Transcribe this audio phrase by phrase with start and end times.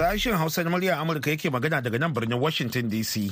[0.00, 3.28] Sashen Hausa na murya Amurka yake magana daga nan birnin Washington DC.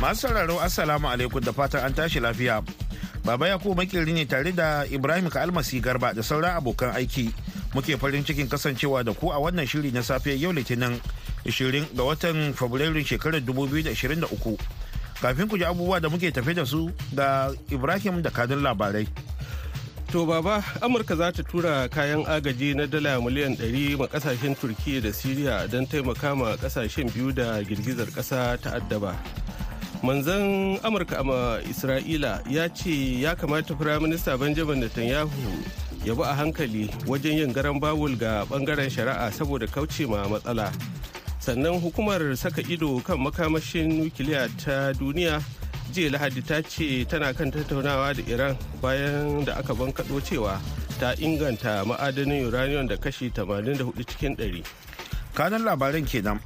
[0.00, 2.62] Masu sauraro Assalamu alaikum da fatan an tashi lafiya.
[3.24, 7.34] Baba Yakubu makirri ne tare da Ibrahim Kalmasi Garba da sauran abokan aiki.
[7.74, 10.94] Muke farin cikin kasancewa da ku a wannan shiri na safe yau Litinin
[11.44, 14.30] 20 ga watan Fabrairun shekarar 2023.
[15.18, 19.10] Kafin ku ji abubuwa da muke tafe da su ga Ibrahim da kadin labarai.
[20.12, 25.02] To baba Amurka za ta tura kayan agaji na dala miliyan 100 ma ƙasashen Turkiyya
[25.02, 29.14] da Siriya don taimaka ma ƙasashen biyu da girgizar kasa ta addaba.
[30.02, 35.30] manzan amurka a isra'ila ya ce ya kamata firaminista benjamin netanyahu
[36.06, 40.70] ya bi a hankali wajen yin garan bawul ga ɓangaren shari'a saboda kauce ma matsala
[41.42, 45.42] sannan hukumar saka ido kan makamashin nukiliya ta duniya
[45.92, 50.60] jiya lahadi ta ce tana kan tattaunawa da iran bayan da aka bankaɗo cewa
[51.00, 54.62] ta inganta ma'adanin uranium da kashi 84 cikin 100
[55.38, 56.40] kanan labaran kenan.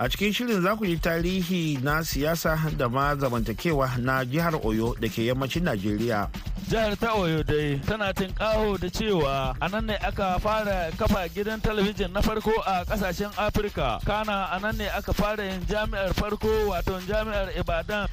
[0.00, 4.94] A cikin shirin za ku yi tarihi na siyasa da ma zamantakewa na jihar oyo
[5.00, 6.30] da ke yammacin najeriya.
[6.70, 11.58] Jihar ta oyo dai tana tinkaho da cewa a nan ne aka fara kafa gidan
[11.60, 13.98] talabijin na farko a ƙasashen afirka.
[14.06, 18.06] Kana a nan ne aka fara yin jami'ar farko wato jami'ar ibadan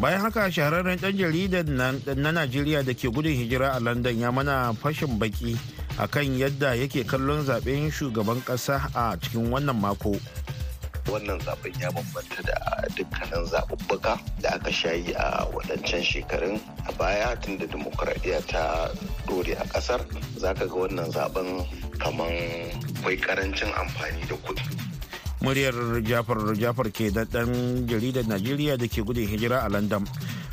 [0.00, 1.64] bayan haka shahararren dan jaridar
[2.16, 5.56] na najeriya da ke gudun hijira a london ya mana fashin baki
[6.00, 10.16] akan yadda yake kallon zaɓen shugaban kasa a cikin wannan mako.
[11.10, 12.56] Wannan zaɓen ya bambanta da
[12.96, 16.56] dukkanin zaɓuɓɓuka da aka shayi a waɗancan shekarun.
[16.88, 18.88] A baya tun da demokuraɗiyya ta
[19.28, 20.00] ɗore a ƙasar
[20.40, 21.66] zaka ga wannan zaɓen
[22.00, 22.32] kaman
[23.04, 24.91] kwai ƙarancin amfani da kuɗi.
[25.42, 25.74] Muryar
[26.06, 30.04] jafar jafar ke da ɗan jaridar najeriya da ke gudun hijira a london.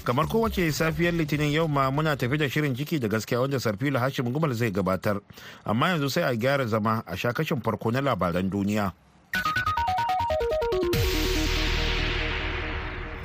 [0.03, 3.99] Kamar kowace safiyar litinin yau ma muna tafi da shirin ciki da gaskiya wanda sarfila
[3.99, 5.21] hashim gumal zai gabatar.
[5.65, 8.91] Amma yanzu sai a gyara zama a sha kashin farko na labaran duniya.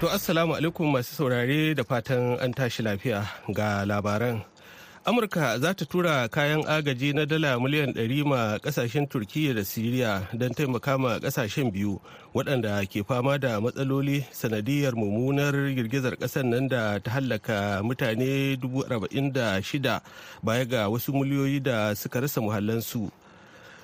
[0.00, 3.24] To assalamu alaikum masu saurare da fatan an tashi lafiya
[3.54, 4.44] ga labaran.
[5.06, 10.28] Amurka za ta tura kayan agaji na dala miliyan 100 ma ƙasashen Turkiyya da Siriya
[10.32, 12.00] don taimaka ma ƙasashen biyu
[12.34, 20.00] waɗanda ke fama da matsaloli sanadiyar mummunar girgizar ƙasar nan da ta hallaka mutane 46
[20.42, 23.10] baya ga wasu miliyoyi da suka rasa muhallansu.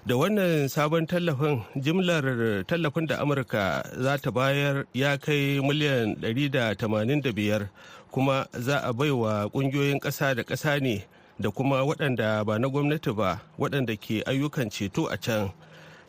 [0.07, 2.25] da wannan sabon tallafin jimlar
[2.65, 7.69] tallafin da amurka za ta bayar ya kai miliyan 185
[8.11, 11.05] kuma za a baiwa ƙungiyoyin ƙasa da ƙasa ne
[11.39, 15.51] da kuma waɗanda ba na gwamnati ba waɗanda ke ayyukan ceto a can.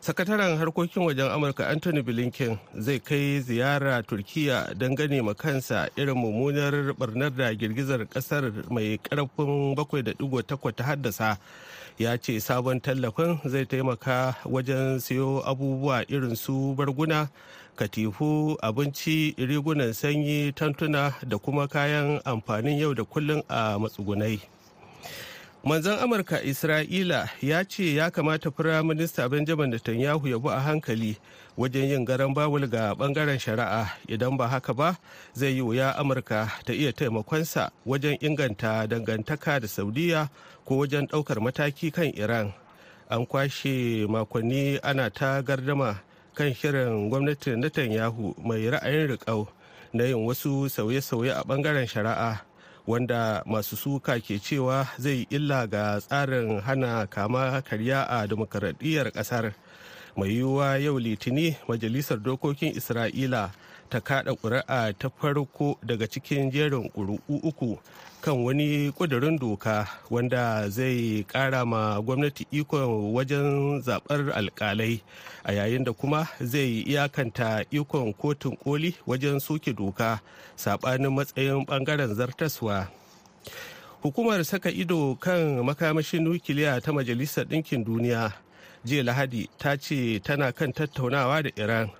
[0.02, 6.16] Sakataren harkokin wajen amurka anthony blinken zai kai ziyara turkiya don gane ma kansa irin
[6.18, 11.38] mummunar barnar da girgizar ƙasar mai ƙarfin 7.8 ta haddasa.
[11.98, 17.28] Ya ce sabon tallafin zai taimaka wajen siyo abubuwa irin su barguna
[17.76, 24.40] katifu abinci rigunan sanyi tantuna da kuma kayan amfanin yau da kullum a matsugunai.
[25.64, 31.16] Manzan amurka isra'ila ya ce ya kamata firaminista benjamin netanyahu ya bi a hankali
[31.56, 33.86] wajen yin garan bawul ga ɓangaren shari'a.
[34.08, 34.96] Idan ba haka ba
[35.34, 40.28] zai yi wuya amurka ta iya taimakonsa wajen inganta dangantaka da saudiya
[40.64, 42.52] ko wajen ɗaukar mataki kan iran.
[43.08, 46.02] An kwashe makonni ana ta gardama
[46.34, 49.46] kan shirin gwamnatin netanyahu mai ra'ayin riƙau
[49.92, 52.40] na yin wasu sauye-sauye a ɓangaren shari'a
[52.86, 59.52] wanda masu suka ke cewa zai illa ga tsarin hana kama karya a demokaradiyyar ƙasar
[60.16, 63.50] mai yiwuwa yau litini majalisar dokokin isra'ila
[63.92, 67.78] ta kada ƙuri'a ta farko daga cikin jerin ƙuri'u uku
[68.22, 75.00] kan wani ƙudurin doka wanda zai ƙara ma gwamnati ikon wajen zaɓar alƙalai
[75.44, 80.20] a yayin da kuma zai iyakanta ikon kotun koli wajen soke doka
[80.56, 82.88] saɓanin matsayin ɓangaren zartaswa.
[84.02, 88.32] Hukumar saka ido kan makamashin nukiliya ta majalisar ɗinkin duniya
[88.84, 91.90] jiya lahadi ta ce tana kan tattaunawa da iran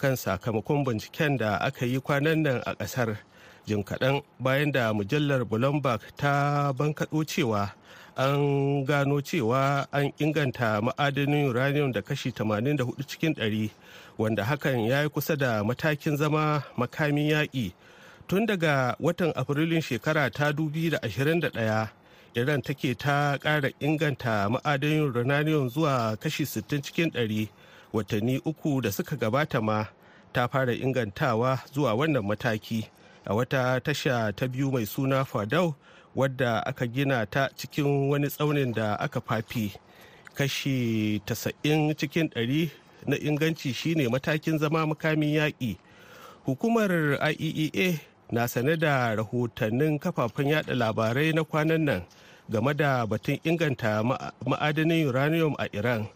[0.00, 3.16] kan sakamakon binciken da aka yi kwanan nan a ƙasar
[3.66, 7.72] jim kaɗan bayan da mujallar bloomberg ta bankaɗo cewa
[8.16, 13.70] an gano cewa an inganta ma'adanin uranium da kashi 84 cikin 100
[14.18, 17.72] wanda hakan ya yi kusa da matakin zama makamin yaƙi.
[18.28, 21.88] Tun daga watan afrilun shekara ta 2021
[22.34, 27.48] iran take ta ƙara inganta ma'adanin uranium zuwa kashi 60 cikin 100
[27.92, 29.86] watanni uku da suka gabata ma
[30.32, 32.86] ta fara ingantawa zuwa wannan mataki.
[33.26, 35.74] A wata tasha ta biyu mai suna fadau
[36.16, 39.72] wadda aka gina ta cikin wani tsaunin da aka fafi.
[40.34, 42.68] Kashi 90 cikin 100
[43.06, 45.76] na inganci shine matakin zama makamin yaƙi.
[46.46, 46.90] Hukumar
[47.38, 48.00] iaea
[48.30, 52.02] na sane da rahotannin kafafen yada labarai na kwanan nan
[52.50, 54.02] game da batun inganta
[54.46, 56.06] ma'adanin uranium a iran.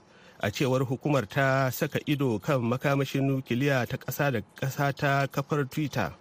[0.40, 5.64] A cewar hukumar ta saka ido kan makamashin nukiliya ta ƙasa da ƙasa ta kafar
[5.70, 6.12] twitter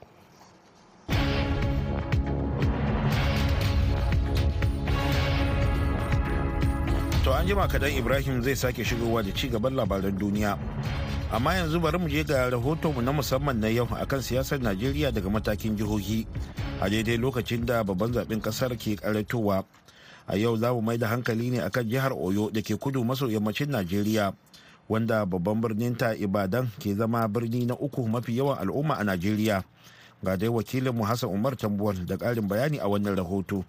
[7.24, 10.60] To an jima kadan Ibrahim zai sake shigowa da ci gaban labaran duniya.
[11.32, 15.30] Amma yanzu bari mu je ga rahotonmu na musamman na yau akan siyasar Najeriya daga
[15.32, 16.28] matakin jihohi
[16.84, 19.64] a daidai lokacin da babban zaɓen ƙasar ke karatowa.
[20.28, 23.28] A yau za mu mai da hankali ne akan jihar Oyo da ke kudu maso
[23.28, 24.34] yammacin Najeriya
[24.90, 29.64] wanda babban birnin ta Ibadan ke zama birni na uku mafi yawan al'umma a Najeriya.
[30.24, 33.66] Ga dai wakilinmu Hassan Umar Tambuwal da ƙarin bayani a wannan rahoto.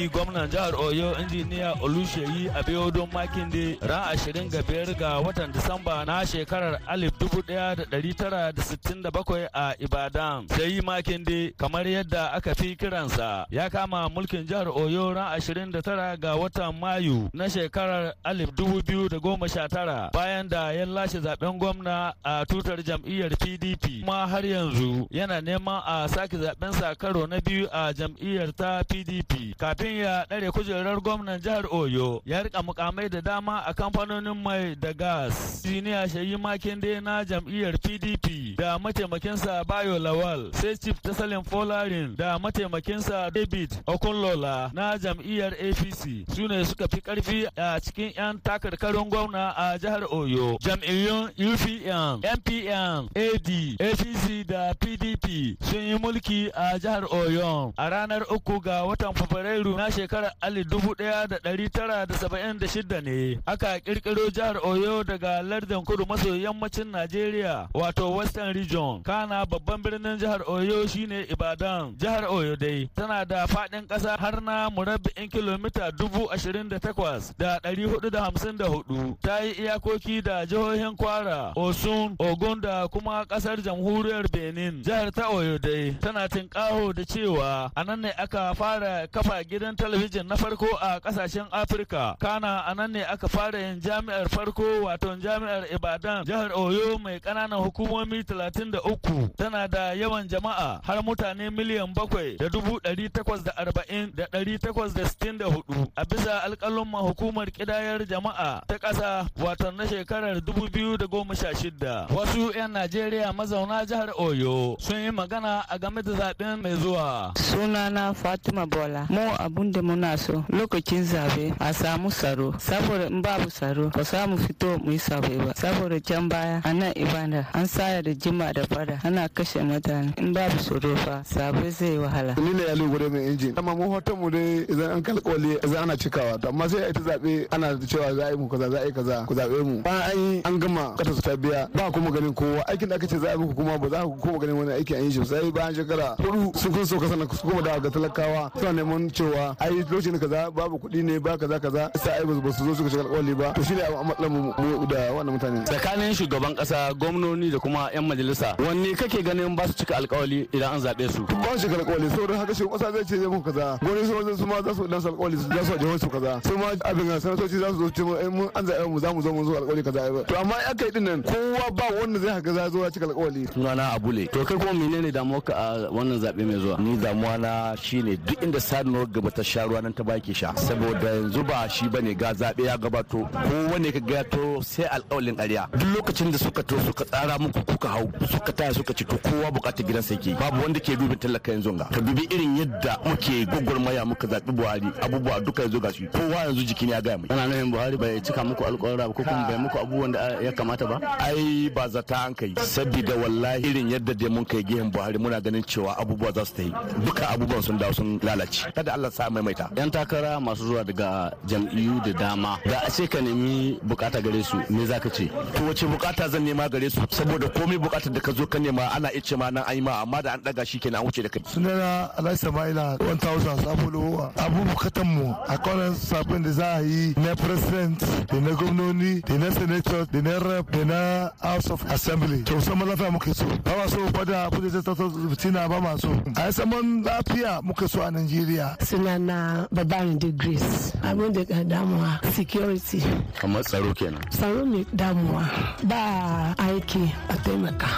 [0.00, 6.80] Haifi gwamnan jihar oyo injiniya oluseyi abiodun makinde ran 25 ga watan disamba na shekarar
[6.88, 10.48] 1967 a ibadan.
[10.48, 16.34] Sai makinde kamar yadda aka fi kiransa ya kama mulkin jihar oyo ran 29 ga
[16.36, 24.00] watan mayu na shekarar 2019 bayan da ya lashe zaɓen gwamna a tutar jam'iyyar pdp
[24.00, 28.82] kuma har yanzu yana neman a sake zaɓen sa karo na biyu a jam'iyyar ta
[28.84, 34.36] pdp kafin ya ɗare kujerar gwamnan jihar Oyo ya riƙa mukamai da dama a kamfanonin
[34.42, 35.62] mai da gas.
[35.62, 42.38] Siniya Shayi Makinde na jam'iyyar PDP da mataimakinsa Bayo Lawal sai Chief Tasalin Folarin da
[42.38, 49.08] mataimakinsa David Okunlola na jam'iyyar APC su ne suka fi ƙarfi a cikin 'yan takarkarin
[49.10, 50.58] gwamna a jihar Oyo.
[50.60, 53.50] Jam'iyyun UPN, NPN, AD,
[53.80, 59.76] APC da PDP sun yi mulki a jihar Oyo a ranar uku ga watan Fabrairu
[59.80, 64.28] na shekarar alif dubu ɗaya da ɗari tara da saba'in da shida ne aka ƙirƙiro
[64.30, 69.02] jihar Oyo daga lardin kudu maso yammacin Najeriya wato Western Region.
[69.02, 71.96] Kana babban birnin jihar Oyo shine Ibadan.
[71.96, 77.32] Jihar Oyo dai tana da faɗin ƙasa har na murabba'in kilomita dubu ashirin da takwas
[77.38, 79.16] da ɗari huɗu da hamsin da huɗu.
[79.22, 84.82] Ta yi iyakoki da jihohin Kwara, Osun, Ogun da kuma ƙasar jamhuriyar Benin.
[84.84, 89.69] Jihar ta Oyo dai tana tinƙaho da cewa a nan ne aka fara kafa gidan
[89.76, 92.16] talabijin na farko a ƙasashen afirka.
[92.18, 97.18] Kana a nan ne aka fara yin jami'ar farko wato jami'ar ibadan jihar oyo mai
[97.20, 103.42] ƙananan hukumomi 33 tana da yawan jama'a har mutane miliyan bakwai da dubu ɗari takwas
[103.44, 108.62] da arba'in da ɗari takwas da sittin da huɗu a bisa alƙalin hukumar ƙidayar jama'a
[108.66, 113.84] ta ƙasa wato na shekarar dubu biyu da goma sha shida wasu 'yan najeriya mazauna
[113.86, 117.32] jihar oyo sun yi magana a game da zaɓen mai zuwa.
[117.36, 119.06] Sunana fatima bola.
[119.08, 119.20] Mu
[119.60, 120.44] abun da muna so.
[120.52, 122.54] Lokacin zaɓe a samu tsaro.
[122.58, 125.52] Saboda in babu tsaro ba samu fito mu yi zaɓe ba.
[125.54, 130.16] Saboda can baya a nan ibada an saya da jima da fada ana kashe mutane.
[130.18, 132.34] In babu tsaro fa zaɓe zai wahala.
[132.38, 133.54] Ni ne yalu gure mai injin.
[133.58, 136.40] Amma mu hoton mu dai idan an kalkole idan ana cikawa.
[136.40, 138.84] To amma sai a ta zaɓe ana cewa za a yi mu kaza za a
[138.86, 139.82] yi kaza ku zaɓe mu.
[139.82, 141.68] Bayan an yi an gama kata su ta biya.
[141.74, 142.64] Ba kuma ganin kowa.
[142.68, 144.72] Aikin da aka ce za a yi muku kuma ba za ku kuma ganin wani
[144.72, 147.62] aiki an yi shi sai bayan shekara huɗu sun kun so ka sanar su kuma
[147.62, 148.50] daga talakawa.
[148.58, 151.90] Suna neman cewa ai lokacin kaza babu kuɗi ne ba kaza kaza.
[151.96, 153.52] Sai ai ba su zo suka shiga alƙawari ba.
[153.54, 158.04] To shine a matsalar mu da wannan mutane tsakanin shugaban kasa gwamnoni da kuma yan
[158.06, 161.24] majalisa wanne kake ganin ba su cika alƙawari idan an zaɓe su?
[161.26, 163.78] Ba su shiga alƙawari saboda haka shugaban kasa zai ce zai muku kaza.
[163.80, 166.40] Gwamnati su su ma za su dan su alƙawari za su jihar su kaza.
[166.46, 169.22] Su ma abin ga sanatoci za su zo ce mun an zaɓe mu za mu
[169.22, 172.32] zo mun zo alƙawari kaza to amma aka yi ɗin nan kowa ba wanda zai
[172.34, 174.26] haka za zo ya cika alƙawari sunana abule.
[174.32, 176.78] To kai kuma menene damuwa ka a wannan zaɓe mai zuwa?
[176.78, 180.52] Ni damuwa na shine duk inda sanuwar gaba ta sha ruwa nan ta baki sha.
[180.56, 183.24] Saboda yanzu ba shi ba ne ga zaɓe ya gabato.
[183.32, 185.68] Ko wane ka gato sai alƙawalin ƙarya.
[185.72, 189.16] Duk lokacin da suka to suka tsara muku kuka hau suka taya suka ci to
[189.16, 190.36] kowa buƙatar gidansa yake.
[190.38, 191.84] Babu wanda ke dubin talaka yanzu ga.
[191.88, 196.36] Ka dubi irin yadda muke gwagwarmaya muka zaɓi buhari abubuwa duka yanzu ga shi kowa
[196.44, 197.28] yanzu jiki ne ya gaya mai.
[197.30, 200.52] Ana nufin buhari bai cika muku alƙawara ba ko kuma bai muku abubuwan da ya
[200.52, 201.00] kamata ba?
[201.18, 202.52] Ai ba zata an kai.
[202.60, 206.52] Saboda wallahi irin yadda dai mun kai gehen buhari muna ganin cewa abubuwa za su
[206.54, 206.72] ta yi
[207.04, 208.68] duka abubuwan sun dawo sun lalace.
[208.74, 209.70] Kada Allah sa a maimaita.
[209.76, 214.42] Yan takara masu zuwa daga jam'iyyu da dama da a ce ka nemi buƙata gare
[214.42, 215.28] su me zaka ce?
[215.54, 217.00] To wace buƙata zan nema gare su?
[217.10, 220.22] Saboda komai buƙatar da ka zo ka nema ana ice ma nan ayi ma amma
[220.22, 221.42] da an daga shi kenan an wuce da kai.
[221.46, 227.14] Sunana alhaji sama'ila 1000 sabulu abu bukatan mu a kwanan sabon da za a yi
[227.16, 231.84] na president da na gwamnoni da na senator da na rep da na house of
[231.90, 232.42] assembly.
[232.44, 233.46] To sama lafiya muke so.
[233.64, 236.10] Ba ma so ba da abu da zai tattau fitina ba ma so.
[236.36, 238.76] A yi saman lafiya muke so a nigeria
[239.10, 240.92] sunana babarin da grace.
[241.02, 243.02] Abin da ka damuwa security.
[243.40, 244.22] Kamar tsaro kenan.
[244.30, 245.44] Tsaro mai damuwa.
[245.84, 247.88] Ba aiki a taimaka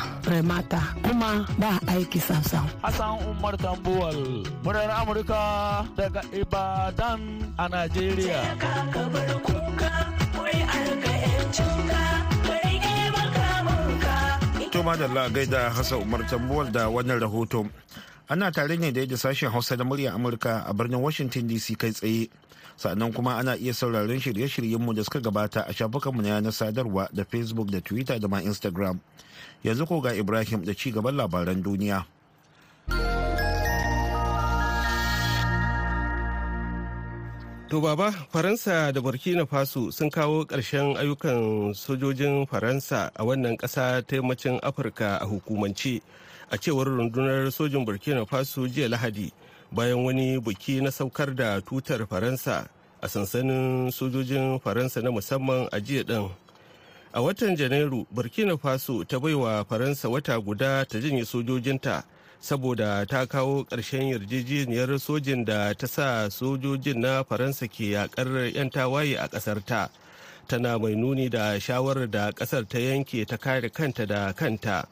[0.45, 2.66] mata kuma ba aiki samsam.
[2.83, 7.21] Hassan Umar Tambuwal, murar Amurka daga Ibadan
[7.59, 8.40] a Najeriya.
[14.73, 17.69] To madalla gaida Hassan Umar Tambuwal da wannan rahoto.
[18.33, 22.31] Ana tare ne da sashen Hausa da murya Amurka a birnin Washington DC kai tsaye.
[22.81, 27.25] Sannan kuma ana iya sauraron shirye-shiryenmu da suka gabata a shafukanmu na yanar sadarwa da
[27.29, 29.01] Facebook da Twitter da ma Instagram.
[29.62, 32.07] Yanzu ko ga Ibrahim da ci gaban labaran duniya.
[37.69, 44.01] To baba, Faransa da Burkina Faso sun kawo ƙarshen ayyukan sojojin Faransa a wannan ƙasa
[44.01, 46.01] ta yammacin Afirka a hukumance
[46.52, 49.32] a cewar rundunar sojin Burkina Faso jiya Lahadi
[49.73, 52.68] bayan wani buki na saukar da tutar Faransa
[53.02, 56.30] a sansanin sojojin Faransa na musamman a jiya ɗin.
[57.14, 62.04] A watan Janairu, Burkina Faso ta baiwa Faransa wata guda ta janye sojojinta.
[62.42, 68.68] saboda ta kawo ƙarshen yarjejeniyar sojin da ta sa sojojin na faransa ke yakar 'yan
[68.71, 69.88] tawaye a ƙasar ta
[70.49, 74.87] tana mai nuni da shawarar da ƙasar ta yanke ta kare kanta da kanta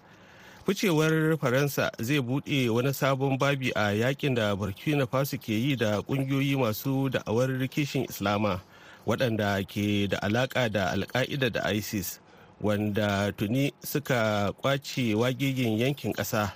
[0.66, 6.00] ficewar faransa zai buɗe wani sabon babi a yaƙin da burkina faso ke yi da
[6.02, 8.60] ƙungiyoyi masu da'awar kishin islama
[9.06, 12.20] waɗanda ke da alaƙa da alka'ida da isis
[12.60, 16.52] wanda tuni suka ƙwace wagigin yankin ƙasa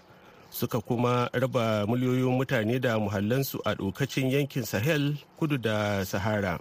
[0.51, 6.61] suka kuma raba miliyoyin mutane da muhallansu a dokacin yankin sahel kudu da sahara.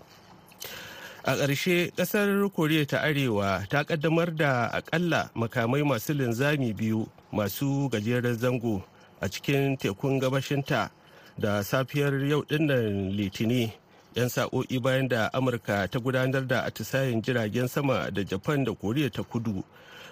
[1.24, 7.90] A ƙarshe ƙasar koriya ta arewa ta ƙaddamar da akalla makamai masu linzami biyu masu
[7.90, 8.84] gajeren zango
[9.22, 10.90] a cikin tekun gabashinta
[11.38, 13.72] da safiyar yau ɗin nan litini
[14.16, 19.10] 'yan sa'o'i bayan da amurka ta gudanar da atisayen jiragen sama da japan da koriya
[19.10, 19.64] ta kudu.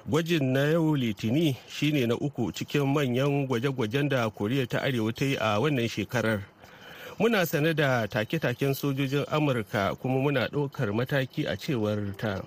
[0.10, 5.26] Gwajin na yau litini shine na uku cikin manyan gwaje-gwajen da koriya ta arewa ta
[5.26, 6.42] yi a wannan shekarar.
[7.22, 12.42] Muna sane da take-taken sojojin amurka kuma muna ɗaukar mataki a cewar ta.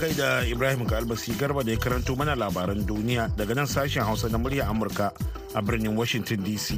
[0.00, 4.28] Kai da ibrahim kalbasi garba da ya karanto mana labaran duniya daga nan sashen hausa
[4.32, 5.12] na murya amurka
[5.54, 6.72] a birnin washington dc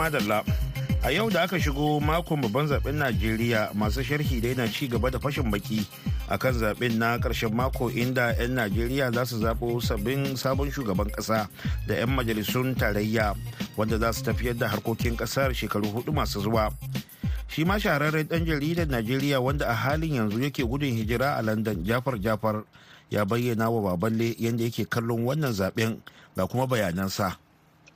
[0.00, 0.40] madalla
[1.02, 5.10] a yau da aka shigo makon babban zaɓen najeriya masu sharhi dai na ci gaba
[5.10, 5.80] da fashin baki
[6.28, 11.48] akan zaɓen na ƙarshen mako inda 'yan najeriya za su zaɓo sabbin sabon shugaban ƙasa
[11.88, 13.32] da 'yan majalisun tarayya
[13.76, 16.68] wanda za su tafiyar da harkokin ƙasar shekaru huɗu masu zuwa
[17.48, 21.80] shi ma shahararren ɗan jaridar najeriya wanda a halin yanzu yake gudun hijira a london
[21.84, 22.64] jafar jafar
[23.10, 25.96] ya bayyana wa baballe yadda yake kallon wannan zaɓen
[26.36, 27.36] ga kuma bayanansa.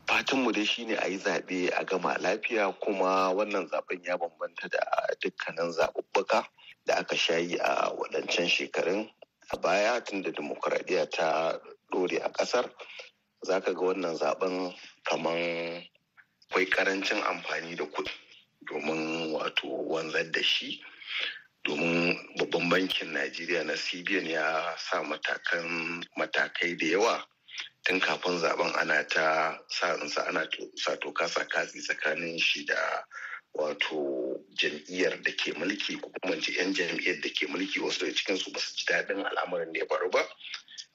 [0.06, 4.80] Fatanmu dai shine a yi zaɓe a gama lafiya kuma wannan zaɓen ya bambanta da
[5.20, 6.46] dukkanin zaɓuɓɓuka
[6.86, 9.10] da aka shayi a waɗancan shekarun.
[9.52, 11.58] A baya tun da demokuraɗiyya ta
[11.92, 12.70] ɗore a ƙasar
[13.46, 15.88] za ka ga wannan zaɓen kaman
[16.50, 18.10] akwai ƙarancin amfani da kuɗi
[18.70, 20.82] domin wato wanzar da shi.
[21.64, 27.24] Domin babban bankin najeriya na cbn ya sa matakan matakai da yawa
[27.84, 33.04] tun kafin zaɓen ana ta sa'insa ana sa toka sa katsi tsakanin shi da
[33.54, 37.80] wato jam'iyyar da ke mulki ko kuma ce 'yan jam'iyyar da ke mulki.
[37.80, 40.26] Wasu daga cikin su ba su ji daɗin al'amarin da ya faru ba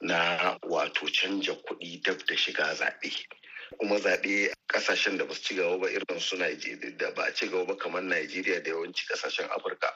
[0.00, 3.10] na wato canja kuɗi dab da shiga zaɓe.
[3.78, 7.46] Kuma zaɓe ƙasashen da ba su ci gaba ba irin su Najeriya da ba ci
[7.48, 9.94] gaba ba kamar Najeriya da yawanci ƙasashen Afirka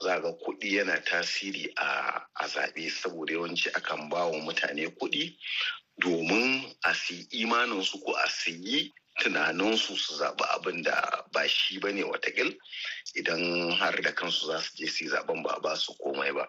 [0.00, 5.36] za ga kuɗi yana tasiri a zaɓe saboda yawanci akan ba wa mutane kuɗi
[6.00, 11.92] domin a siyi imaninsu ko a siyi tunaninsu su zaɓi abin da ba shi ba
[11.92, 12.56] ne watakil
[13.14, 16.48] idan har da kansu za su je su yi zaɓen ba ba su komai ba.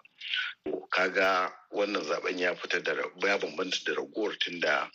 [0.90, 2.92] Kaga wannan zaɓen ya fita da
[3.26, 4.90] ya bambanta da ragowar tun da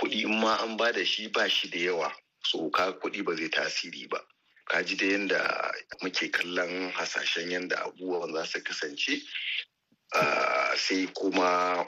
[0.00, 2.12] kuɗi in ma an ba da shi ba shi da yawa.
[2.44, 4.20] So ka kuɗi ba zai tasiri ba.
[4.64, 5.72] Ka ji da yadda
[6.02, 9.20] muke kallon hasashen yadda abubuwan za su kasance.
[10.76, 11.84] Sai kuma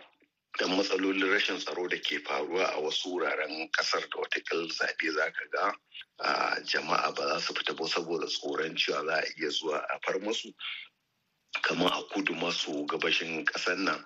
[0.59, 5.30] dan matsalolin rashin tsaro da ke faruwa a wasu wuraren ƙasar da watakil zaɓe za
[5.33, 5.75] ka ga
[6.64, 10.19] jama'a ba za su fita ba saboda tsoron cewa za a iya zuwa a far
[10.21, 10.52] musu
[11.62, 14.04] kamar a kudu maso gabashin ƙasar nan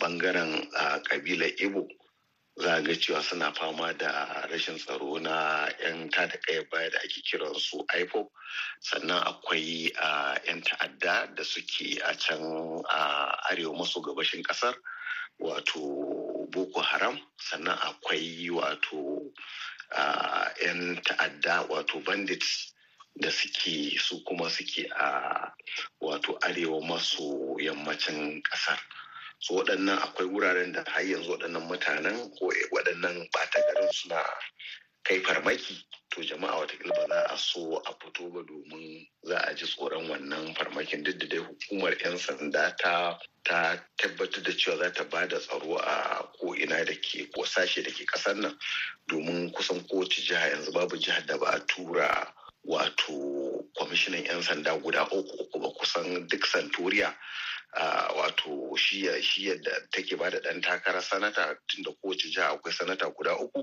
[0.00, 0.70] ɓangaren
[1.08, 1.88] ƙabilar ibo
[2.56, 7.22] za ga cewa suna fama da rashin tsaro na 'yan tada kaya baya da ake
[7.22, 8.30] kiran su ipo
[8.80, 9.90] sannan akwai
[10.46, 12.42] 'yan ta'adda da suke a can
[13.50, 14.74] arewa maso gabashin ƙasar
[15.40, 15.80] wato
[16.50, 19.32] boko haram sannan akwai wato
[20.62, 22.74] 'yan ta'adda wato bandits
[23.16, 25.08] da suke su kuma suke a
[26.00, 28.78] wato arewa maso yammacin ƙasar
[29.40, 34.22] so waɗannan akwai wuraren da har yanzu waɗannan mutanen ko waɗannan ɓata garin suna
[35.08, 35.74] kai farmaki
[36.10, 40.08] to jama'a wataƙila ba za a so a fito ba domin za a ji tsoron
[40.08, 41.02] wannan farmakin.
[41.02, 45.38] Duk da dai hukumar 'yan sanda ta ta tabbatar da cewa za ta ba da
[45.38, 48.58] tsaro a ko'ina da ke ko sashe da ke ƙasar nan
[49.08, 52.34] domin kusan kowace jiha yanzu babu jihar da ba a tura
[52.68, 55.68] wato kwamishinan 'yan sanda guda uku ba.
[55.72, 57.57] Kusan duk santoriya Uh,
[58.16, 63.10] wato shiya shiya da take ba da ɗan takarar sanata tunda kowace jiha akwai sanata
[63.14, 63.62] guda uku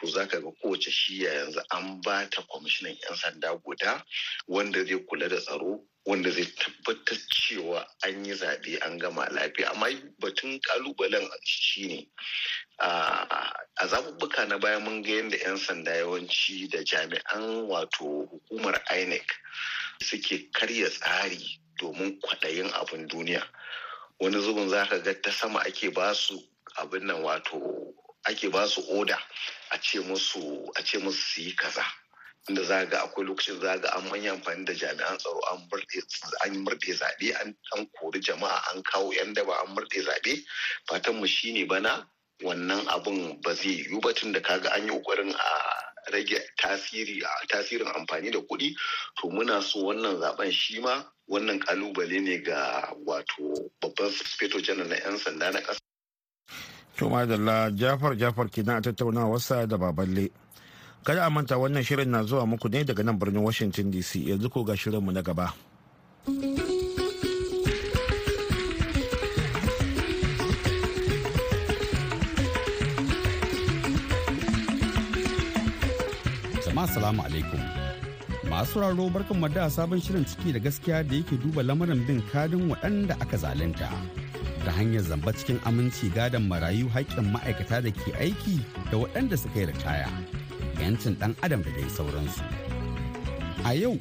[0.00, 4.04] to zaka ga kowace shiya yanzu an ba ta kwamishinan 'yan sanda guda
[4.48, 9.70] wanda zai kula da tsaro wanda zai tabbatar cewa an yi zaɓe an gama lafiya.
[9.70, 9.86] Amma
[10.20, 12.06] batun kalubalen shine
[12.78, 19.26] a zaɓuɓɓuka na baya mun ga yadda 'yan sanda yawanci da jami'an wato hukumar inec
[20.02, 23.42] suke karya tsari domin kwaɗayin abin duniya.
[24.20, 26.38] Wani zubin za ka ga ta sama ake ba su
[26.76, 27.94] abin nan wato
[28.26, 29.18] ake ba su oda
[29.70, 31.84] a ce musu a ce musu su yi kaza.
[32.48, 35.68] Inda za ga akwai lokacin za ga an manya amfani da jami'an tsaro an
[36.64, 37.34] murɗe zaɓe
[37.72, 40.44] an kori jama'a an kawo 'yan daba an murɗe zaɓe.
[40.88, 42.08] Fatan mu shine bana
[42.42, 47.22] wannan abun ba zai yiwu ba tun da kaga an yi ƙoƙarin a rage tasiri
[47.48, 48.74] tasirin amfani da kuɗi.
[49.20, 54.86] To muna so wannan zaɓen shi ma wannan ƙalubale ne ga wato babban speto janar
[54.88, 55.80] na 'yan sanda na ƙasa.
[56.96, 60.30] to madalla jafar jafar kenan a tattaunawarsa da baballe
[61.04, 64.50] kada a manta wannan shirin na zuwa muku ne daga nan birnin washington dc yanzu
[64.50, 65.52] ko ga shirinmu na gaba.
[76.78, 77.77] jama'a salamu alaikum
[78.50, 82.68] masu raro barkan da sabon shirin ciki da gaskiya da yake duba lamarin bin kadin
[82.70, 83.88] waɗanda aka zalunta.
[84.64, 88.56] Ta hanyar zamba cikin aminci gadon marayu haƙƙin ma'aikata da ke aiki
[88.90, 90.08] da waɗanda suka yi ritaya.
[90.80, 92.42] Yancin ɗan adam da dai sauransu.
[93.64, 93.98] A yau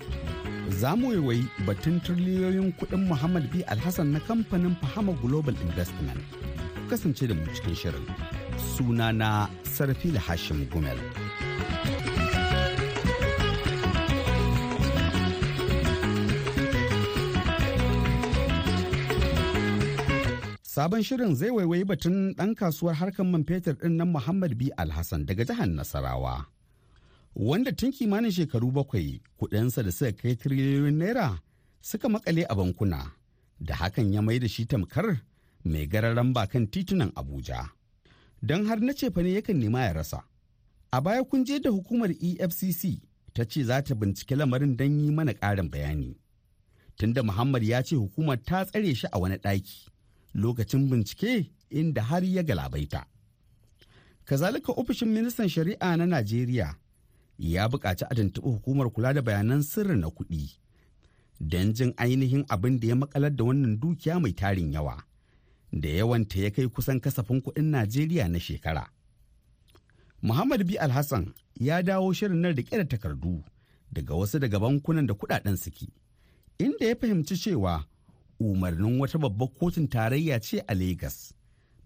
[0.69, 3.63] za mu waiwayi batun tiriliyoyin kuɗin muhammad b.
[3.67, 6.19] Alhassan na kamfanin fahama global investment.
[6.89, 8.05] Kasance da mu cikin shirin.
[8.75, 10.97] Sunana sarfila hashim gumel.
[20.77, 24.69] Sabon shirin zai waiwayi batun ɗan kasuwar harkar man fetur ɗin nan Muhammad B.
[24.77, 26.45] Alhassan daga jihar Nasarawa.
[27.35, 31.41] Wanda tun kimanin shekaru bakwai kuɗinsa da suka kai tiriliyoyin naira
[31.81, 33.09] suka makale a bankuna,
[33.59, 35.21] da hakan ya mai da shi tamkar
[35.65, 37.71] mai gararan bakan titunan Abuja.
[38.45, 40.23] Don har na cefa ne yakan nema ya rasa.
[40.93, 43.01] A baya kun je da hukumar EFCC
[43.33, 46.13] ta ce za ta bincike lamarin don yi mana ƙarin bayani.
[46.99, 49.96] Tunda Muhammad ya ce hukumar ta tsare shi a wani ɗaki.
[50.33, 53.05] Lokacin bincike inda har ya galabaita.
[54.25, 56.75] Kazalika ofishin ministan shari'a na Najeriya
[57.39, 60.57] ya buƙaci a tuntuɓi hukumar kula da bayanan sirri na kuɗi
[61.39, 65.03] don jin ainihin abin da ya makalar da wannan dukiya mai tarin yawa
[65.71, 68.87] da yawanta ya kai kusan kasafin kuɗin Najeriya na shekara.
[70.21, 70.77] Muhammad B.
[70.77, 73.43] Alhassan ya dawo shirin nan riƙe da takardu
[73.93, 75.87] daga wasu daga bankunan da kuɗaɗen suke,
[76.59, 77.85] inda ya fahimci cewa
[78.39, 81.33] umarnin wata babbar kotun tarayya ce a Legas.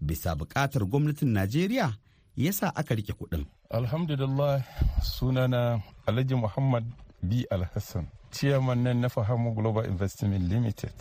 [0.00, 1.92] Bisa buƙatar gwamnatin Najeriya
[2.36, 3.46] ya sa aka riƙe kuɗin.
[3.70, 4.62] Alhamdulillah
[5.02, 6.84] sunana Alhaji Muhammad
[7.22, 7.46] B.
[7.50, 10.92] Alhassan, ciyaman nan na Fahamu Global Investment Limited.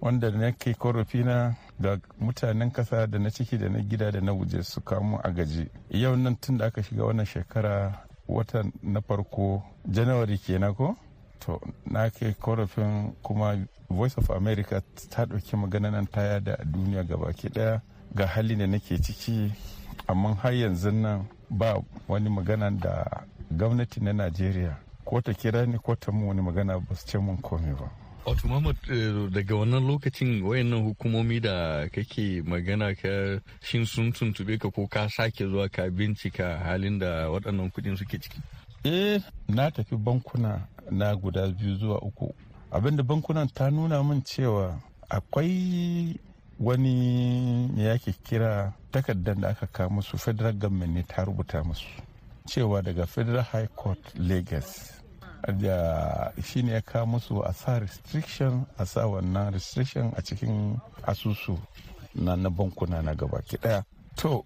[0.00, 4.32] Wanda na kai korafina ga mutanen kasa da na ciki da na gida da na
[4.32, 5.68] waje su kamu a gaji.
[5.90, 10.96] Yau nan tun da aka shiga wannan shekara wata na farko Janawari kenan ko?
[11.44, 13.58] To, na kai korafin kuma
[13.90, 17.82] voice of america ta ɗauki magana nan ta yada a duniya gabaki ɗaya
[18.14, 19.52] ga hali da nake ciki
[20.08, 23.04] amma har yanzu nan ba wani magana da
[23.50, 27.18] gwamnati na najeriya ko ta kira ni ko ta mu wani magana ba su ce
[27.18, 27.90] mun komai ba
[28.24, 28.76] Wato Muhammad
[29.32, 35.08] daga wannan lokacin wayannan hukumomi da kake magana ka shin sun tuntube ka ko ka
[35.08, 38.40] sake zuwa ka bincika halin da waɗannan kuɗin suke ciki?
[38.84, 42.34] Eh na tafi bankuna na guda biyu zuwa uku.
[42.70, 46.18] Abinda bankunan ta nuna min cewa akwai
[46.60, 51.86] wani yake kira takardar da aka kawo musu federal government ne ta rubuta musu
[52.46, 54.92] cewa daga federal high court lagos
[55.52, 60.78] da shi ne ya kawo musu a sa restriction a sa wannan restriction a cikin
[61.06, 61.58] asusu
[62.14, 63.82] na na bankuna na gaba ɗaya
[64.16, 64.44] to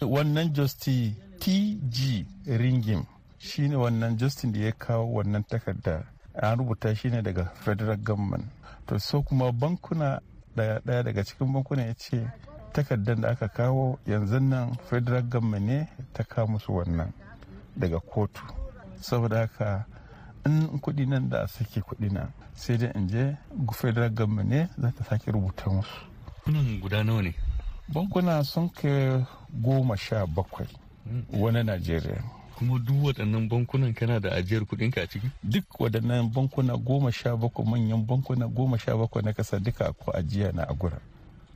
[0.00, 3.04] wannan justi tg ringim
[3.40, 6.04] shi ne wannan justin da ya kawo wannan takarda.
[6.34, 8.44] An rubuta shi ne daga federal government.
[8.86, 10.20] To so kuma bankuna
[10.56, 12.28] ɗaya ɗaya daga cikin bankuna ya ce
[12.72, 17.12] takardar da aka kawo yanzu nan federal government ne ta kawo musu wannan
[17.76, 18.42] daga kotu.
[19.00, 19.86] Saboda haka
[20.46, 23.36] in kuɗi nan da sake kuɗi na sai dai in je
[23.72, 26.04] federal government ne za ta sake rubuta musu.
[26.44, 27.34] Kunan guda nawa ne?
[27.88, 30.68] Bankuna sun kai goma sha bakwai
[31.32, 32.39] wani najeriya.
[32.60, 35.30] Kuma duk waɗannan bankunan kana da ajiyar kuɗinka a ciki?
[35.42, 40.12] Duk waɗannan bankuna goma sha bakwai manyan bankuna goma sha bakwai na kasa duka ko
[40.12, 41.00] ajiya na agura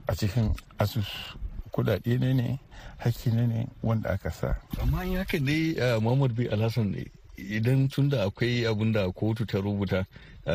[0.09, 1.37] a cikin asusu
[1.71, 2.59] kudade ne ne
[2.99, 4.57] hakki ne ne wanda aka sa.
[4.81, 7.05] Amma in haka ne muhammad bai alhassan ne
[7.37, 10.07] idan tun da akwai abun da kotu ta rubuta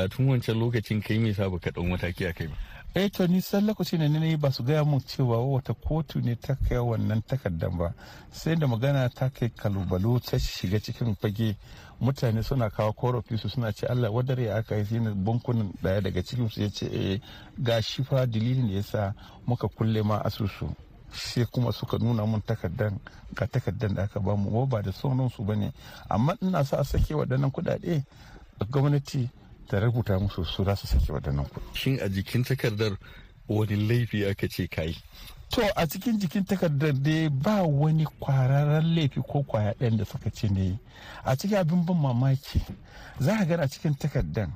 [0.10, 2.58] tun wancan lokacin kai me sa baka ɗau mataki a kai ba?
[3.00, 6.36] Eh to ni san lokaci ne ne ba su gaya mun cewa wata kotu ne
[6.36, 7.94] ta kai wannan takardan ba.
[8.32, 11.56] Sai da magana ta kai kalubalo ta shiga cikin fage
[12.02, 16.22] mutane suna kawo korafi su suna ce Allah wadare aka yi shine bankunan ɗaya daga
[16.24, 17.22] cikin su ya ce eh
[17.58, 19.14] ga shi fa dalilin da yasa
[19.48, 20.68] muka kulle ma asusu.
[21.14, 23.00] Sai kuma suka nuna mun takardan
[23.34, 25.72] ga takardan da aka ba mu ba da sauran su ba ne
[26.10, 28.04] amma ina sa a sake waɗannan kuɗaɗe
[28.70, 29.30] gwamnati
[29.70, 31.76] ta rubuta musu su za su sake waɗannan kuɗi.
[31.76, 32.98] Shin a jikin takardar
[33.48, 34.96] wani laifi aka ce kai?
[35.52, 40.30] To a cikin jikin takardar dai ba wani kwararren laifi ko ƙwaya ɗayan da suka
[40.32, 40.80] ce ne
[41.24, 42.62] a cikin abin ban mamaki
[43.20, 44.50] za a gana cikin takardar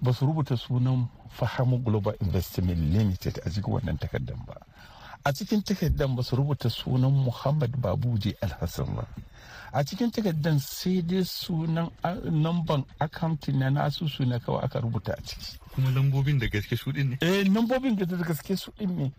[0.00, 4.54] ba su rubuta sunan fahamu global investment limited a cikin wannan takardar ba
[5.24, 9.04] a cikin takardar ba su rubuta sunan muhammad babuje alhassan ba.
[9.72, 11.90] A cikin takardar sai dai sunan
[12.30, 15.58] namban akamtin na nasu suna kawai aka rubuta a ciki.
[15.74, 17.18] Kuma lambobin da gaske su ne?
[17.20, 19.12] Eh lambobin da gaske su ne.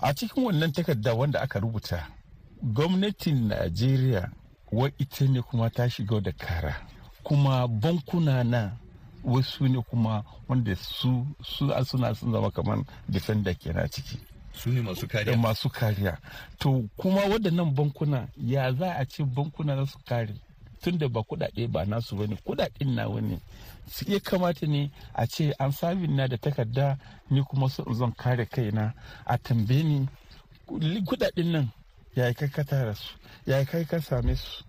[0.00, 2.06] A cikin wannan takarda wanda aka rubuta
[2.62, 4.30] gwamnatin najeriya
[4.72, 6.74] wa ita ne kuma ta shiga da kara.
[7.22, 8.72] Kuma bankuna na
[9.24, 14.18] wasu ne kuma wanda su suna sun zama kamar defender kenan ciki.
[14.54, 15.36] Su ne masu kariya.
[15.36, 16.18] Masu kariya.
[16.58, 20.34] To kuma waɗannan bankuna ya za a ce bankuna za su kare?
[20.82, 23.40] Tun da ba kuɗaɗe ba nasu ba ne kuɗaɗen na wani
[23.86, 26.98] su iya kamata ne a ce an sabin na da takarda
[27.30, 28.94] ni kuma su zan kare kaina.
[29.26, 30.08] A tambaye ni
[31.06, 31.68] kuɗaɗen nan
[32.16, 33.14] ya yi ka tara su?
[33.46, 34.64] Ya kai ka same su?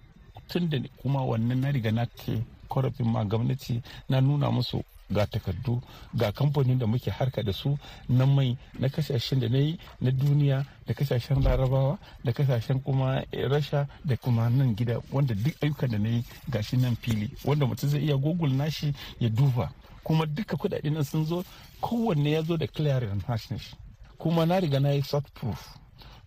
[0.48, 5.26] Tun da kuma wannan na riga na ke korafin ma gwamnati na nuna musu ga
[5.28, 5.82] takardu
[6.13, 7.78] ga kamfanin da muke harka da su
[8.10, 13.23] na mai na ƙasashen da na yi na duniya da ƙasashen larabawa da ƙasashen kuma
[13.49, 17.65] rasha da kuma nan gida wanda duk ayyukan da na yi gashi nan fili wanda
[17.65, 19.71] mutum zai iya google nashi ya duba.
[20.04, 21.43] Kuma duka kuɗaɗe nan sun zo
[21.82, 23.76] kowanne ya zo da clearance hash
[24.17, 25.78] kuma na riga na yi soft proof.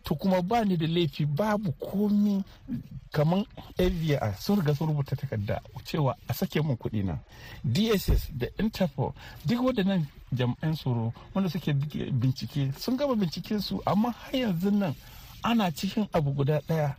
[0.06, 2.42] To kuma ba ni da laifi babu komi
[3.12, 3.44] kamar
[3.78, 7.18] avia sun riga sun rubuta takarda cewa a sake mun kuɗi na
[7.64, 9.12] dss da interpol
[9.44, 11.72] duk waɗannan jami'an tsaro wanda suke
[12.12, 14.94] bincike sun gama binciken su amma har yanzu nan
[15.42, 16.94] ana cikin abu guda ɗaya.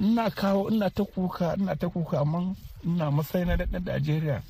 [0.00, 4.42] Ina kawo ina ta kuka ina ta kuka amma ina matsayi na ɗan najeriya.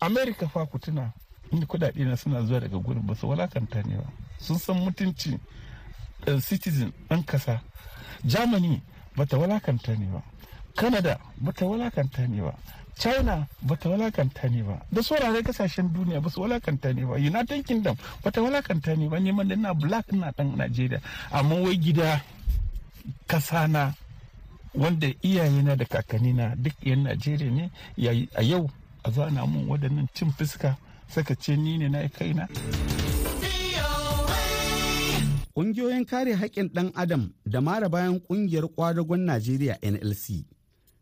[0.00, 1.12] America fa ku tuna
[1.52, 4.10] inda kuɗaɗe na suna zuwa daga gurin ba su walakanta ne ba.
[4.40, 5.38] Sun san mutunci
[6.40, 7.60] citizen ɗan kasa
[8.24, 8.80] germany
[9.16, 10.22] bata walakanta ne ba.
[10.76, 12.54] Canada bata walakanta ne ba.
[12.98, 14.78] China bata walakanta ne ba.
[14.92, 17.14] Da sauraren ƙasashen duniya ba su walakanta ne ba.
[17.18, 19.18] United kingdom bata walakanta ne ba.
[19.18, 21.00] Neman da na black na dan najeriya
[21.32, 22.22] amma wai gida
[23.26, 23.94] kasana
[24.74, 27.70] wanda iyayena da kakannina duk yan najeriya ne
[28.36, 28.70] a yau
[29.04, 30.76] a zo ana mun waɗannan cin fuska
[31.08, 32.46] saka ce ni ne na kaina.
[35.58, 40.44] Ƙungiyoyin kare haƙƙin ɗan Adam da mara bayan ƙungiyar ƙwadagon Najeriya NLC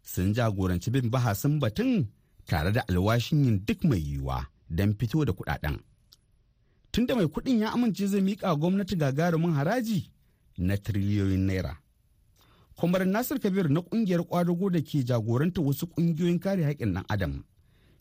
[0.03, 2.09] sun jagoranci bin bahasin batun
[2.47, 5.79] tare da alwashin yin duk mai yiwuwa don fito da kuɗaɗen.
[6.91, 10.11] Tunda mai kuɗin ya amince zai miƙa gwamnati gagarumin haraji
[10.57, 11.77] na tiriliyoyin naira.
[12.79, 17.45] Kwamar Nasir Kabir na ƙungiyar ƙwadago da ke jagoranta wasu ƙungiyoyin kare haƙƙin ɗan Adam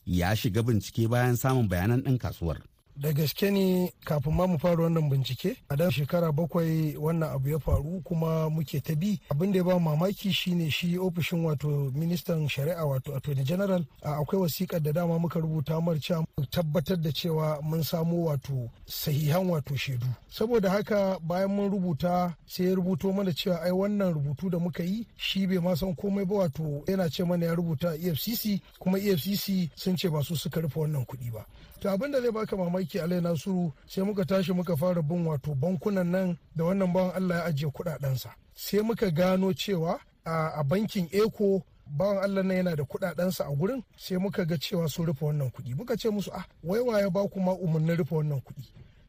[0.05, 2.61] ya shiga bincike bayan samun bayanan ɗan kasuwar.
[2.97, 7.49] Da gaske ne kafin ma mu fara wannan bincike a dan shekara bakwai wannan abu
[7.49, 9.19] ya faru kuma muke ta bi.
[9.29, 14.41] Abin da ya ba mamaki shine shi ofishin wato ministan shari'a wato attorney general akwai
[14.41, 19.75] wasikar da dama muka rubuta mar cewa tabbatar da cewa mun samo wato sahihan wato
[19.75, 20.07] shaidu.
[20.29, 24.83] Saboda haka bayan mun rubuta sai ya rubuto mana cewa ai wannan rubutu da muka
[24.83, 28.97] yi shi bai ma san komai ba wato yana ce mana ya rubuta efcc kuma
[28.99, 31.45] efcc sun ce ba su suka rufe wannan kuɗi ba.
[31.81, 35.55] To abin da zai baka mamaki alai nasiru sai muka tashi muka fara bin wato
[35.55, 38.29] bankunan nan da wannan bawan allah ya ajiye kuɗaɗensa.
[38.53, 43.83] Sai muka gano cewa a bankin eco bawan Allah nan yana da kuɗaɗensa a gurin
[43.97, 45.75] sai muka ga cewa sun rufe wannan kuɗi.
[45.75, 48.63] Muka ce musu ah wai waye ba kuma umarnin rufe wannan kuɗi?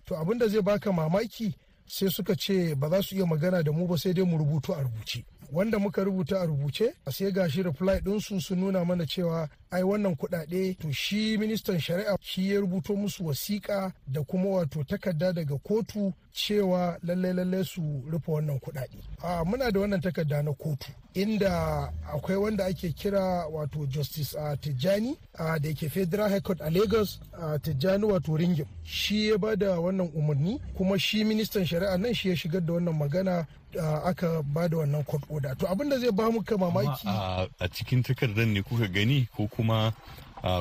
[0.07, 1.55] To abin da zai baka mamaki
[1.87, 4.73] sai suka ce ba za su iya magana da mu ba sai dai mu rubutu
[4.75, 5.25] a rubuce.
[5.53, 9.83] Wanda muka rubuta a rubuce a sai gashi reply ɗinsu sun nuna mana cewa ai
[9.83, 10.79] wannan kuɗaɗe.
[10.79, 16.13] To shi ministan shari'a shi ya rubuto musu wasiƙa da kuma wato takarda daga kotu
[16.37, 18.99] cewa lallai lallai su rufe wannan kuɗaɗe.
[19.23, 24.55] A muna da wannan takarda na kotu inda akwai wanda ake kira wato justice uh,
[24.61, 28.67] tijjani da yake federal high court a lagos uh, tijjani wato ringim.
[28.85, 32.73] Shi ya ba da wannan umarni kuma shi ministan shari'a nan shi ya shigar da
[32.73, 33.47] wannan magana
[34.05, 35.55] aka ba da wannan court order.
[35.57, 37.09] To abin da zai ba muka mamaki
[37.61, 39.93] a cikin takardar ne kuka gani ko kuma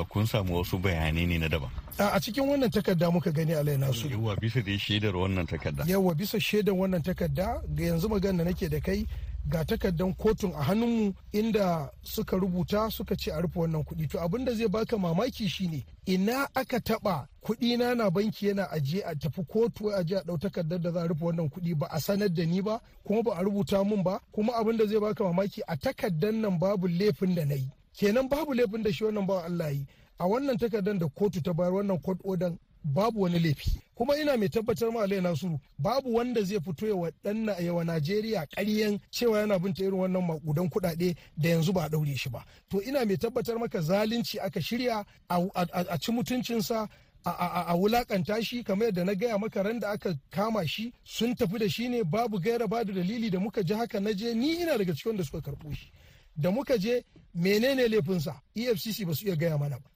[0.08, 1.70] kun samu wasu bayanai ne na daban.
[1.98, 5.84] A cikin wannan takarda muka gani alai nasu yawa bisa da shaidar wannan takarda.
[5.86, 9.06] Yawa bisa shaidar wannan takarda ga yanzu magana nake da kai
[9.48, 14.08] ga takardan kotun a hannunmu inda suka rubuta suka ce a rufe wannan kuɗi.
[14.10, 18.70] To abin da zai baka mamaki shine ina aka taba kuɗi na na banki yana
[18.70, 21.78] ajiye a tafi kotu a je a ɗau takardar da za a rufe wannan kuɗi
[21.78, 24.84] ba a sanar da ni ba kuma ba a rubuta mun ba kuma abin da
[24.86, 27.70] zai baka mamaki a takardar nan babu laifin da na yi.
[27.98, 29.86] Kenan babu laifin da shi wannan bawan Allah yi
[30.18, 32.52] a wannan takardar da kotu ta bayar wannan court order
[32.84, 33.80] babu wani laifi.
[33.94, 38.46] Kuma ina mai tabbatar ma Alayhi Nasiru babu wanda zai fito yawa dan yawa Najeriya
[38.46, 42.44] ƙaryan cewa yana binta irin wannan makudan kuɗaɗe da yanzu ba a ɗaure shi ba.
[42.70, 46.88] To ina mai tabbatar maka zalunci aka shirya a ci mutuncinsa
[47.24, 51.58] a wulaƙanta shi kamar yadda na gaya maka ran da aka kama shi sun tafi
[51.58, 54.78] da shi ne babu gaira babu dalili da muka ji haka na je ni ina
[54.78, 55.90] daga cikin da suka karɓo shi.
[56.36, 57.02] Da muka je
[57.34, 58.34] menene laifinsa?
[58.54, 59.88] Efcc ba su iya gaya mana ba.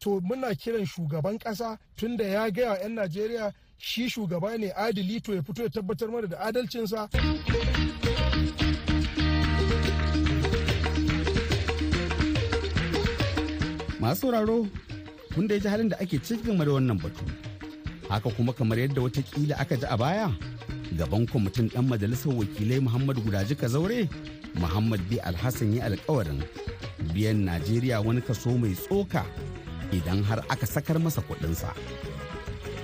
[0.00, 5.34] To muna kiran shugaban kasa tunda ya gaya 'yan najeriya shi shugaba ne adili to
[5.34, 7.08] ya fito ya tabbatar mana da adalcinsa.
[14.00, 14.66] Masu sauraro
[15.34, 17.24] kun da ji halin da ake cikin da wannan batu.
[18.08, 20.30] Haka kuma kamar yadda wataƙila aka ji a baya
[20.96, 24.08] gaban kwamitin dan majalisar wakilai muhammadu gudaji zaure
[24.54, 26.42] muhammad bi alhassan ya alkawarin
[27.14, 29.24] biyan najeriya wani kaso mai tsoka
[29.92, 31.72] idan har aka sakar masa kuɗinsa.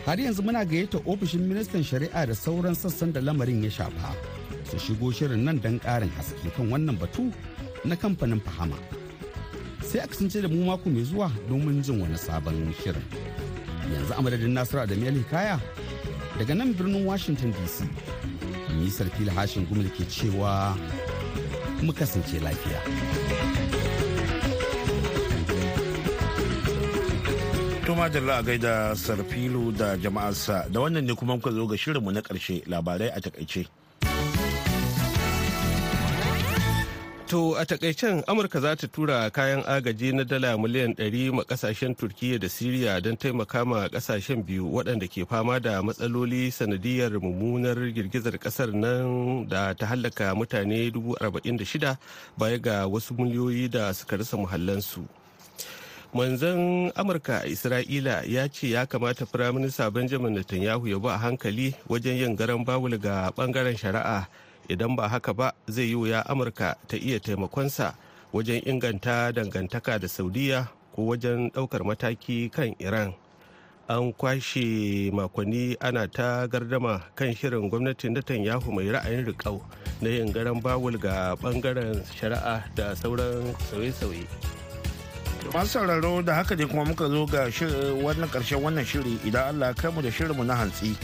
[0.07, 4.11] har yanzu muna gayyata ofishin ministan shari'a da sauran sassan da lamarin ya shafa
[4.71, 7.33] su shigo shirin nan don ƙarin haske kan wannan batu
[7.85, 8.77] na kamfanin fahama.
[9.83, 13.05] Sai a kasance da mu mako mai zuwa domin jin wani sabon shirin.
[13.93, 15.57] Yanzu a madadin nasiru adamu hikaya
[16.39, 17.87] daga nan birnin washington dc
[18.79, 20.75] nisar fili hashin gumul ke cewa
[21.83, 22.81] mu kasance lafiya
[27.85, 32.11] Tuma da a gaida Sarfilu da jama'arsa da wannan ne kuma muka zo ga shirinmu
[32.13, 33.69] na ƙarshe labarai a taƙaice.
[37.35, 41.97] To a takaicen Amurka za ta tura kayan agaji na dala miliyan 100 ma ƙasashen
[41.99, 47.75] Turkiyya da Siriya don taimaka ma ƙasashen biyu waɗanda ke fama da matsaloli sanadiyar mummunar
[47.91, 51.99] girgizar ƙasar nan da ta hallaka mutane 46
[52.39, 55.03] baya ga wasu miliyoyi da suka rasa muhallansu.
[56.15, 61.75] manzan amurka a isra'ila ya ce ya kamata firaminista benjamin netanyahu ya bi a hankali
[61.91, 64.29] wajen yin garan bawul ga ɓangaren shari'a
[64.69, 67.95] idan ba haka ba zai yi wuya amurka ta iya taimakonsa
[68.33, 73.15] wajen inganta dangantaka da saudiya ko wajen ɗaukar mataki kan iran.
[73.89, 79.61] An kwashe makonni ana ta gardama kan shirin gwamnatin netanyahu mai ra'ayin riƙau
[80.01, 84.25] na yin garan bawul ga ɓangaren shari'a da sauran sauye-sauye.
[85.53, 87.45] Masu sauraro da haka ne kuma muka zo ga
[88.03, 89.19] wannan ƙarshen wannan shiri.
[89.29, 90.97] Idan allah kai mu da shirinmu na hantsi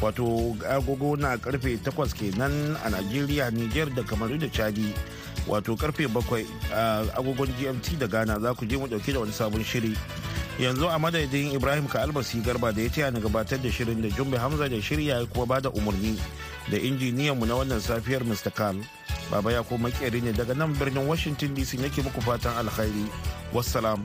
[0.00, 4.94] wato agogo na ƙarfe 8 kenan a najeriya niger da kamaru da chadi.
[5.46, 9.32] Wato ƙarfe 7 a agogon gmt da ghana za ku je mu ɗauke da wani
[9.32, 9.96] sabon shiri.
[10.58, 14.08] Yanzu a madadin ibrahim ka albasi garba da ya taya na gabatar da shirin da
[14.08, 16.18] jumbe hamza da shirya kuma ba da umarni
[16.70, 18.82] da injiniyanmu na wannan safiyar mr karl
[19.30, 23.06] baba ya ko makeri ne daga nan birnin washington dc nake muku fatan alkhairi.
[23.54, 24.02] Wassalam.